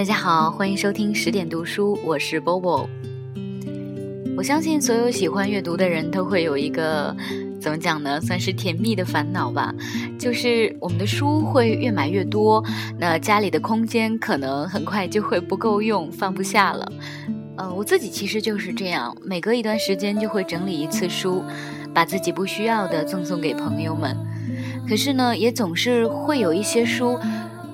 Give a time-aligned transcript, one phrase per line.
[0.00, 2.88] 大家好，欢迎收听十点读书，我是 Bobo。
[4.34, 7.14] 我相信所有喜欢阅读的人都会有一个
[7.60, 9.74] 怎么讲呢，算是甜蜜的烦恼吧，
[10.18, 12.64] 就是我们的书会越买越多，
[12.98, 16.90] 那家里的空间可能很快就会不够用，放不下了。
[17.56, 21.44] 呃，我自己其实就是这样，每隔一段时间就会整理一次书，
[21.92, 24.16] 把自己不需要的赠送给朋友们。
[24.88, 27.18] 可是呢，也总是会有一些书，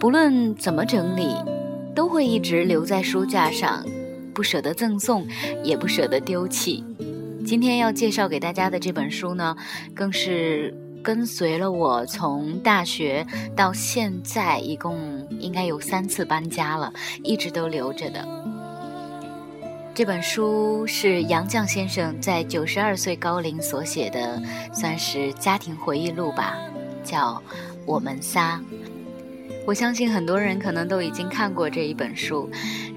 [0.00, 1.32] 不论怎么整理。
[1.96, 3.82] 都会一直留在书架上，
[4.34, 5.26] 不舍得赠送，
[5.64, 6.84] 也不舍得丢弃。
[7.44, 9.56] 今天要介绍给大家的这本书呢，
[9.94, 16.92] 更是跟随了我从大学到现在，一共应该有三次搬家了，
[17.24, 18.28] 一直都留着的。
[19.94, 24.38] 这本书是杨绛先生在九十二岁高龄所写的，
[24.70, 26.58] 算是家庭回忆录吧，
[27.02, 27.32] 叫
[27.86, 28.60] 《我们仨》。
[29.66, 32.48] 我相信很多人可能都已经看过这一本书。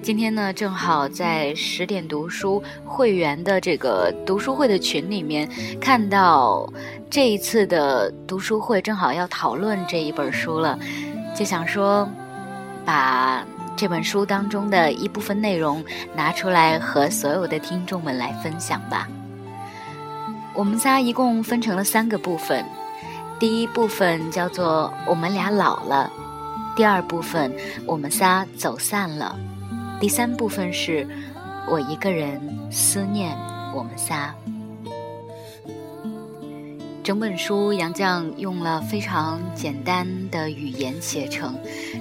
[0.03, 5.49] 今天呢，正好在十点读书会员的这个读书会的群里面，
[5.81, 6.71] 看到
[7.09, 10.77] 这一次的读书会正好要讨论这一本书了，
[11.35, 12.07] 就想说，
[12.85, 13.43] 把
[13.75, 15.83] 这本书当中的一部分内容
[16.15, 19.07] 拿出来和所有的听众们来分享吧。
[20.53, 22.63] 我们仨一共分成了三个部分，
[23.39, 26.13] 第一部分叫做“我们俩老了”。
[26.79, 27.53] 第二部分，
[27.85, 29.35] 我们仨走散了；
[29.99, 31.05] 第三部分是
[31.69, 32.39] 我一个人
[32.71, 33.37] 思念
[33.75, 34.33] 我们仨。
[37.03, 41.53] 整本书杨绛用了非常简单的语言写成，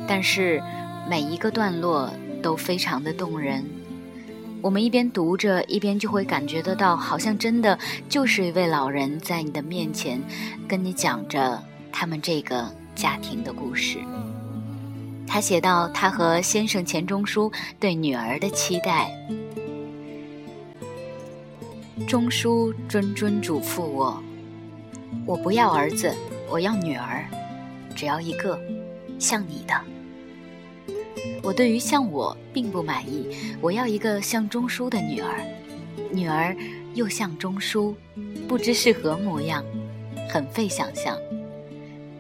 [0.07, 0.63] 但是
[1.11, 2.09] 每一个段落
[2.41, 3.65] 都非常的动人。
[4.63, 7.77] 我们一边读着，一边就会感觉得到，好像真的
[8.09, 10.21] 就是一位老人在你的面前，
[10.69, 13.99] 跟你讲着他们这个家庭的故事。
[15.29, 19.11] 他写到：“他和先生钱钟书对女儿的期待。
[22.09, 24.21] 钟书谆谆嘱咐我：
[25.27, 26.13] 我不要儿子，
[26.51, 27.23] 我要女儿，
[27.95, 28.59] 只要一个，
[29.19, 29.75] 像你的。
[31.43, 33.29] 我对于像我并不满意，
[33.61, 35.45] 我要一个像钟书的女儿，
[36.11, 36.57] 女儿
[36.95, 37.95] 又像钟书，
[38.49, 39.63] 不知是何模样，
[40.29, 41.17] 很费想象。”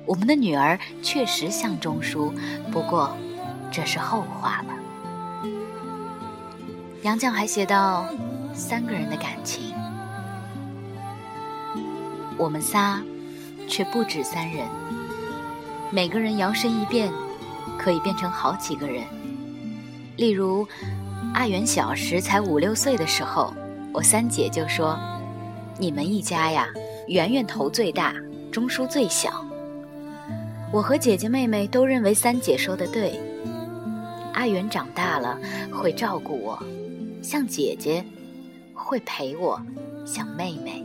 [0.08, 2.32] 我们的女儿确实像钟书，
[2.72, 3.14] 不过
[3.70, 5.48] 这是后话了。
[7.02, 8.06] 杨绛还写到
[8.54, 9.74] 三个人的感情，
[12.38, 13.02] 我们仨
[13.68, 14.66] 却不止三人，
[15.90, 17.12] 每个人摇身一变，
[17.78, 19.04] 可以变成好几个人。
[20.16, 20.66] 例如，
[21.34, 23.52] 阿元小时才五六岁的时候，
[23.92, 24.98] 我三姐就说
[25.78, 26.66] ：“你们一家呀，
[27.08, 28.14] 圆圆头最大，
[28.50, 29.44] 钟书最小。”
[30.70, 33.18] 我和姐姐妹妹都认为三姐说的对。
[34.34, 35.38] 阿元长大了
[35.72, 36.62] 会照顾我，
[37.22, 38.02] 像姐姐；
[38.74, 39.60] 会陪我，
[40.04, 40.84] 像妹妹；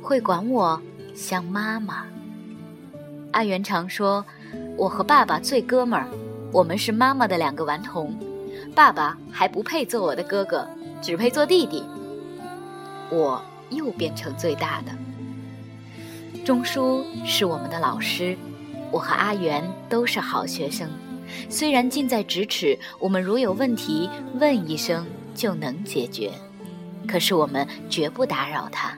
[0.00, 0.80] 会管我，
[1.14, 2.06] 像妈妈。
[3.32, 4.24] 阿元常说
[4.76, 6.08] ：“我和爸爸最哥们儿，
[6.50, 8.18] 我们是妈妈的两个顽童，
[8.74, 10.66] 爸爸还不配做我的哥哥，
[11.00, 11.84] 只配做弟弟。”
[13.10, 14.92] 我又变成最大的。
[16.44, 18.36] 钟书是我们的老师。
[18.92, 20.88] 我和阿元都是好学生，
[21.48, 26.30] 虽然近在咫尺，我们如有问题问一声就能解决，
[27.08, 28.94] 可是我们绝不打扰他。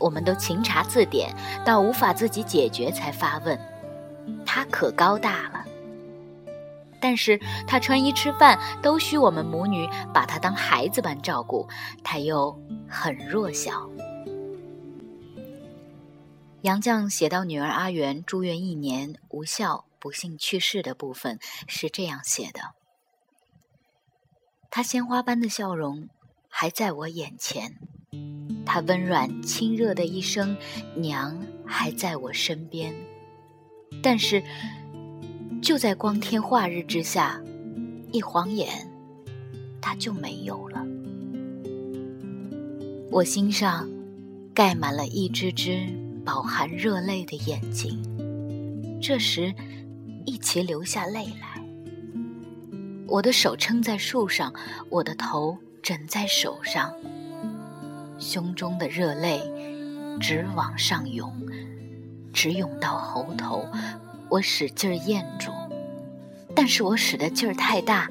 [0.00, 1.32] 我们都勤查字典，
[1.64, 3.56] 到无法自己解决才发问。
[4.44, 5.64] 他可高大了，
[7.00, 11.68] 但是他穿衣吃饭都需我们母女把他当孩子般照顾，
[12.02, 13.88] 他又很弱小。
[16.62, 22.60] 杨绛写到女儿阿元住院一年无效不幸去世的部分是这样写的：
[24.70, 26.08] 她鲜花般的笑容
[26.48, 27.76] 还在我眼前，
[28.64, 30.56] 她温软亲热的一声
[30.94, 32.94] “娘”还在我身边，
[34.00, 34.40] 但是
[35.60, 37.42] 就在光天化日之下，
[38.12, 38.88] 一晃眼，
[39.80, 40.86] 她就没有了。
[43.10, 43.90] 我心上
[44.54, 46.01] 盖满了一只只。
[46.24, 48.00] 饱含热泪的眼睛，
[49.00, 49.52] 这时
[50.24, 51.62] 一起流下泪来。
[53.08, 54.52] 我的手撑在树上，
[54.88, 56.92] 我的头枕在手上，
[58.18, 59.42] 胸中的热泪
[60.20, 61.30] 直往上涌，
[62.32, 63.66] 直涌到喉头。
[64.30, 65.50] 我使劲儿咽住，
[66.54, 68.08] 但是我使的劲儿太大，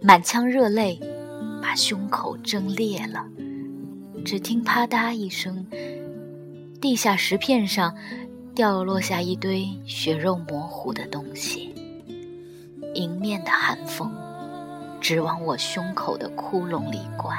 [0.00, 1.00] 满腔热泪
[1.60, 3.26] 把胸口蒸裂了。
[4.24, 5.66] 只听啪嗒一声。
[6.80, 7.94] 地下石片上
[8.54, 11.74] 掉落下一堆血肉模糊的东西，
[12.94, 14.14] 迎面的寒风
[15.00, 17.36] 直往我胸口的窟窿里灌。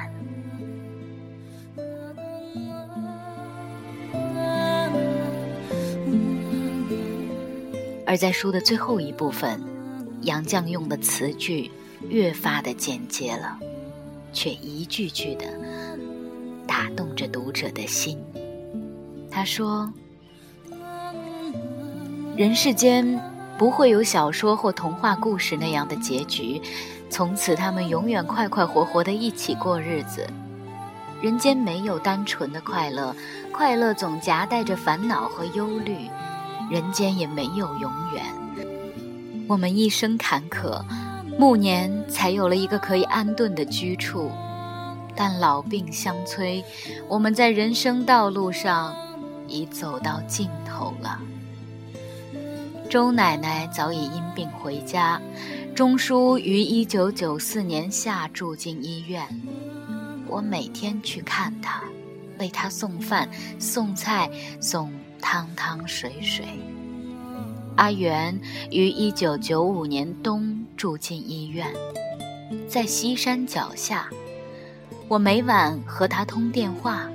[8.06, 9.62] 而在书的最后一部分，
[10.22, 11.70] 杨绛用的词句
[12.10, 13.60] 越发的简洁了，
[14.34, 15.46] 却一句句的
[16.66, 18.18] 打动着读者的心。
[19.38, 19.88] 他说
[22.36, 23.22] ：“人世间
[23.56, 26.60] 不会有小说或童话故事那样的结局，
[27.08, 30.26] 从此他们永远快快活活的一起过日子。
[31.22, 33.16] 人间没有单纯的快乐，
[33.52, 36.10] 快乐总夹带着烦恼和忧虑。”
[36.72, 38.26] 人间也没有永远，
[39.48, 40.82] 我们一生坎坷，
[41.38, 44.32] 暮年才有了一个可以安顿的居处。
[45.16, 46.66] 但老病相催，
[47.08, 48.96] 我们在人生道路上
[49.48, 51.20] 已走到尽头了。
[52.90, 55.22] 周奶奶早已因病回家，
[55.76, 59.26] 钟叔于一九九四年夏住进医院。
[60.28, 61.84] 我每天去看他，
[62.40, 63.30] 为他送饭、
[63.60, 64.30] 送菜、
[64.60, 64.92] 送。
[65.20, 66.46] 汤汤水水。
[67.76, 68.40] 阿元
[68.70, 71.68] 于一九九五年冬住进医院，
[72.70, 74.08] 在西山脚下。
[75.08, 77.10] 我每晚和他通电话，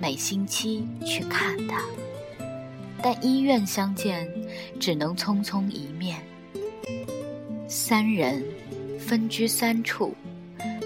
[0.00, 1.82] 每星期去看他。
[3.02, 4.26] 但医院相见，
[4.80, 6.22] 只能匆匆一面。
[7.68, 8.42] 三人
[8.98, 10.14] 分居三处，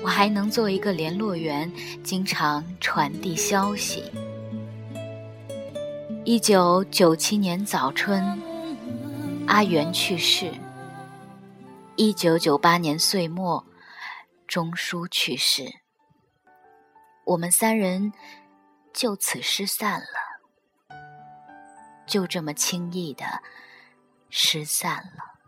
[0.03, 1.71] 我还能做一个联络员，
[2.03, 4.03] 经常传递消息。
[6.25, 8.41] 一九九七年早春，
[9.47, 10.51] 阿元去世。
[11.97, 13.65] 一九九八年岁末，
[14.47, 15.65] 钟书去世。
[17.25, 18.13] 我们三人
[18.99, 20.97] 就此失散了，
[22.05, 23.25] 就这么轻易的
[24.29, 25.39] 失散了。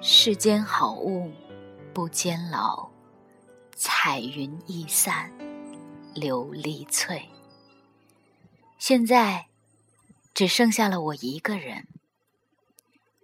[0.00, 1.30] 世间好物
[1.92, 2.88] 不坚牢，
[3.74, 5.30] 彩云易散
[6.14, 7.28] 琉璃脆。
[8.78, 9.48] 现在，
[10.32, 11.86] 只剩下了我一个人。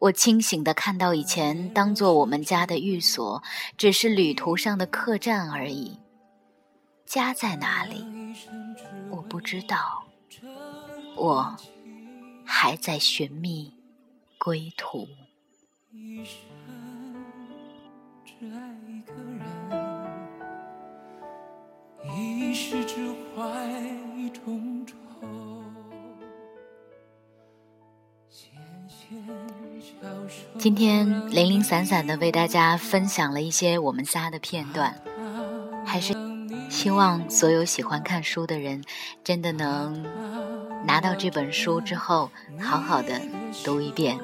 [0.00, 3.43] 我清醒的看到，以前当做我们家的寓所，
[3.79, 6.01] 只是旅途上的客栈而已。
[7.12, 8.06] 家在哪里？
[9.11, 10.03] 我不知道。
[11.14, 11.55] 我
[12.43, 13.75] 还在寻觅
[14.38, 15.06] 归途。
[15.91, 16.25] 一
[22.55, 23.44] 世只怀
[24.17, 24.97] 一种愁。
[30.59, 34.99] 今天零零散散的为大家分享了一些我们仨的片段，
[35.85, 36.14] 还是
[36.82, 38.82] 希望所有喜欢看书的人，
[39.23, 40.05] 真的能
[40.84, 42.29] 拿到这本书之后，
[42.61, 43.20] 好好的
[43.64, 44.19] 读一遍。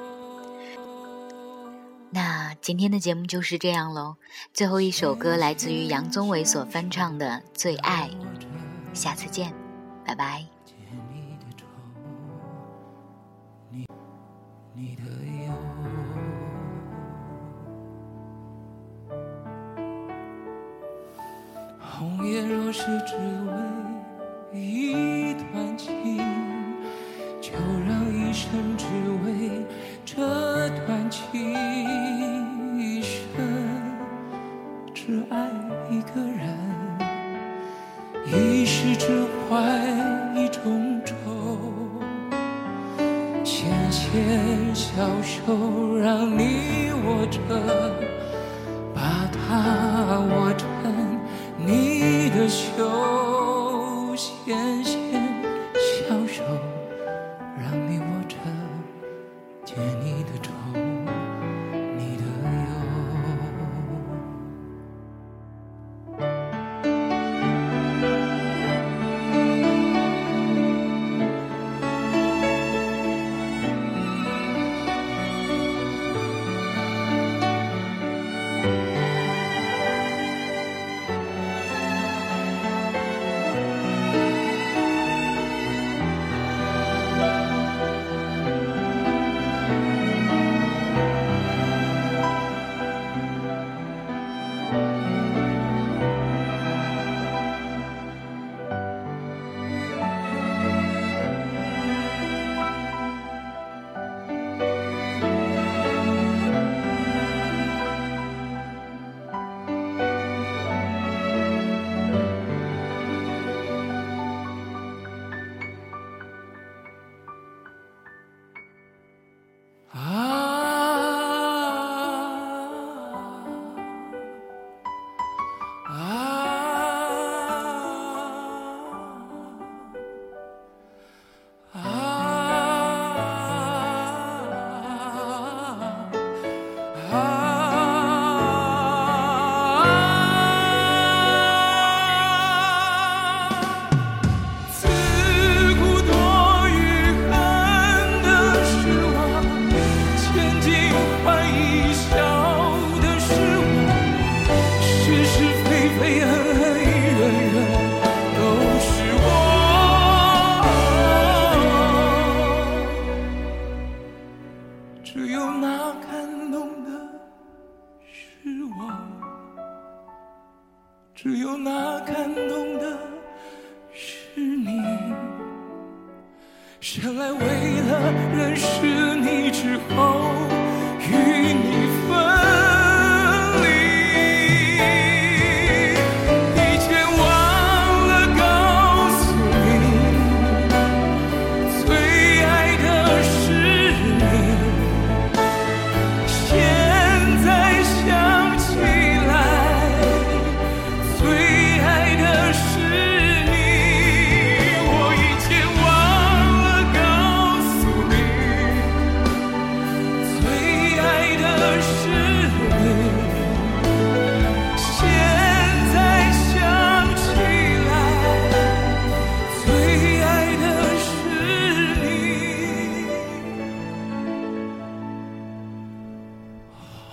[2.09, 4.17] 那今天的节目就是这样喽，
[4.53, 8.09] 最后一首歌来自于杨宗纬所翻唱的《最爱》，
[8.93, 9.53] 下次见，
[10.05, 10.58] 拜拜。
[21.99, 23.17] 红颜若是只
[24.53, 26.17] 为一段情，
[27.41, 27.51] 就
[27.85, 28.85] 让一生只
[29.25, 29.65] 为
[30.05, 30.15] 这
[30.85, 31.29] 段情，
[32.79, 33.21] 一生
[34.93, 35.49] 只爱
[35.91, 36.57] 一个人，
[38.27, 39.59] 一世只怀
[40.41, 41.13] 一种愁，
[43.43, 47.41] 纤纤小手让你握着，
[48.95, 50.78] 把它握着。
[52.29, 53.38] 的袖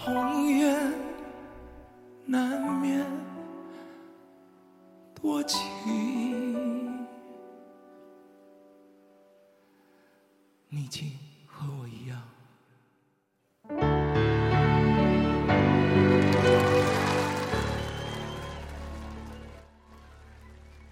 [0.06, 0.92] 红颜
[2.26, 3.04] 难免
[5.20, 6.05] 多情。